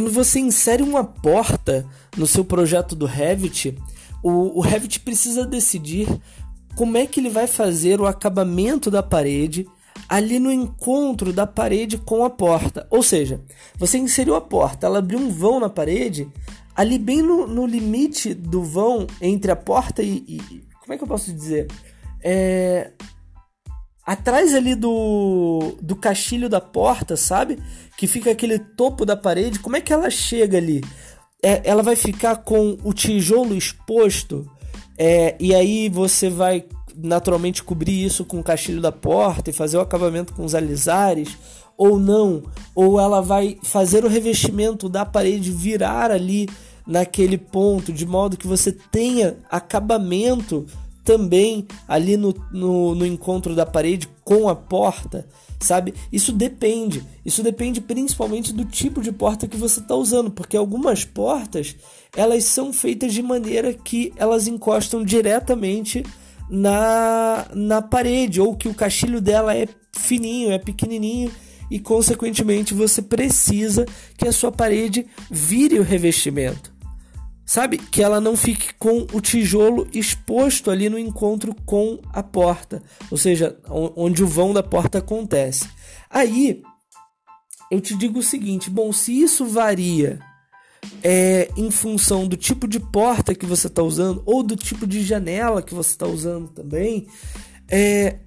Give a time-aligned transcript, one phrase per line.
[0.00, 1.86] Quando você insere uma porta
[2.16, 3.76] no seu projeto do Revit,
[4.22, 6.08] o, o Revit precisa decidir
[6.74, 9.68] como é que ele vai fazer o acabamento da parede
[10.08, 12.86] ali no encontro da parede com a porta.
[12.88, 13.42] Ou seja,
[13.76, 16.26] você inseriu a porta, ela abriu um vão na parede,
[16.74, 21.04] ali bem no, no limite do vão entre a porta e, e, Como é que
[21.04, 21.66] eu posso dizer?
[22.22, 22.92] É,
[24.10, 27.60] atrás ali do, do caixilho da porta, sabe?
[27.96, 29.60] Que fica aquele topo da parede.
[29.60, 30.82] Como é que ela chega ali?
[31.40, 34.50] É, ela vai ficar com o tijolo exposto
[34.98, 36.64] é, e aí você vai
[36.96, 41.38] naturalmente cobrir isso com o caixilho da porta e fazer o acabamento com os alisares
[41.78, 42.42] ou não,
[42.74, 46.48] ou ela vai fazer o revestimento da parede virar ali
[46.84, 50.66] naquele ponto, de modo que você tenha acabamento
[51.10, 55.26] também ali no, no, no encontro da parede com a porta,
[55.58, 55.92] sabe?
[56.12, 57.04] Isso depende.
[57.26, 61.74] Isso depende principalmente do tipo de porta que você está usando, porque algumas portas
[62.16, 66.04] elas são feitas de maneira que elas encostam diretamente
[66.48, 71.32] na, na parede, ou que o caixilho dela é fininho, é pequenininho
[71.68, 73.84] e consequentemente você precisa
[74.16, 76.69] que a sua parede vire o revestimento.
[77.50, 77.78] Sabe?
[77.78, 83.18] Que ela não fique com o tijolo exposto ali no encontro com a porta, ou
[83.18, 85.68] seja, onde o vão da porta acontece.
[86.08, 86.62] Aí
[87.68, 90.20] eu te digo o seguinte: bom, se isso varia
[91.02, 95.02] é, em função do tipo de porta que você está usando ou do tipo de
[95.02, 97.08] janela que você está usando também,
[97.68, 98.20] é,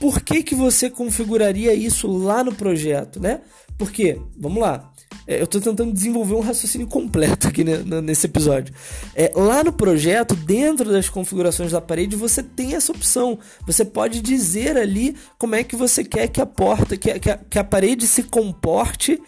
[0.00, 3.40] por que, que você configuraria isso lá no projeto, né?
[3.78, 4.92] Porque, vamos lá,
[5.26, 8.74] é, eu estou tentando desenvolver um raciocínio completo aqui nesse episódio.
[9.14, 13.38] É, lá no projeto, dentro das configurações da parede, você tem essa opção.
[13.66, 17.30] Você pode dizer ali como é que você quer que a porta, que a, que
[17.30, 19.20] a, que a parede se comporte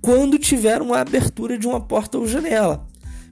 [0.00, 2.86] quando tiver uma abertura de uma porta ou janela.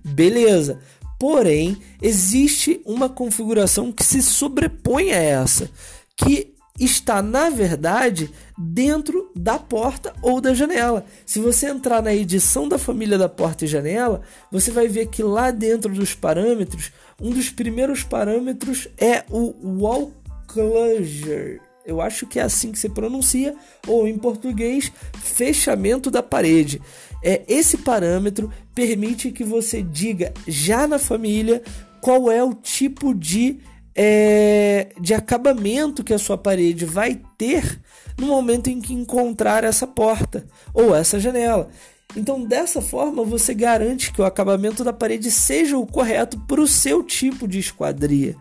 [0.05, 0.79] Beleza.
[1.19, 5.71] Porém, existe uma configuração que se sobrepõe a essa,
[6.17, 11.05] que está, na verdade, dentro da porta ou da janela.
[11.27, 15.23] Se você entrar na edição da família da porta e janela, você vai ver que
[15.23, 20.13] lá dentro dos parâmetros, um dos primeiros parâmetros é o wall
[20.49, 21.61] closure.
[21.85, 23.55] Eu acho que é assim que se pronuncia,
[23.87, 26.81] ou em português, fechamento da parede.
[27.23, 31.63] É, esse parâmetro permite que você diga já na família
[32.01, 33.61] qual é o tipo de
[33.95, 37.81] é, de acabamento que a sua parede vai ter
[38.19, 41.69] no momento em que encontrar essa porta ou essa janela.
[42.17, 46.67] Então, dessa forma, você garante que o acabamento da parede seja o correto para o
[46.67, 48.37] seu tipo de esquadria.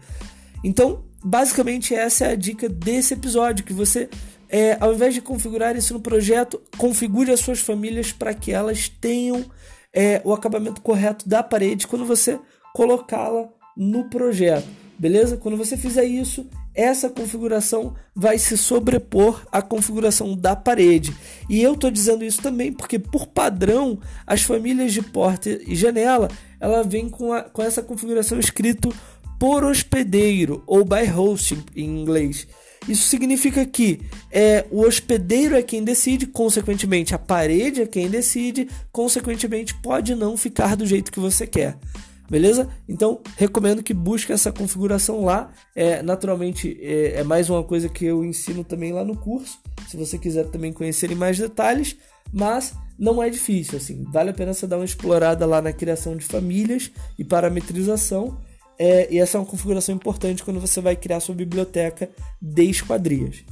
[0.64, 4.10] Então, basicamente, essa é a dica desse episódio: que você,
[4.50, 8.90] é, ao invés de configurar isso no projeto, configure as suas famílias para que elas
[8.90, 9.46] tenham
[9.94, 12.38] é, o acabamento correto da parede quando você
[12.74, 13.48] colocá-la
[13.78, 14.68] no projeto
[15.02, 15.36] beleza?
[15.36, 16.46] Quando você fizer isso,
[16.76, 21.12] essa configuração vai se sobrepor à configuração da parede.
[21.50, 23.98] E eu estou dizendo isso também porque, por padrão,
[24.28, 26.28] as famílias de porta e janela
[26.60, 28.94] ela vem com, a, com essa configuração escrito
[29.40, 32.48] por hospedeiro ou by host em inglês.
[32.88, 34.02] Isso significa que
[34.32, 40.38] é, o hospedeiro é quem decide, consequentemente, a parede é quem decide, consequentemente, pode não
[40.38, 41.76] ficar do jeito que você quer
[42.32, 42.70] beleza?
[42.88, 45.52] Então recomendo que busque essa configuração lá.
[45.76, 49.60] É, naturalmente é, é, mais uma coisa que eu ensino também lá no curso.
[49.90, 51.98] Se você quiser também conhecer em mais detalhes,
[52.32, 56.16] mas não é difícil, assim, vale a pena você dar uma explorada lá na criação
[56.16, 58.40] de famílias e parametrização.
[58.80, 62.10] É, e essa é uma configuração importante quando você vai criar sua biblioteca
[62.42, 63.44] de esquadrias.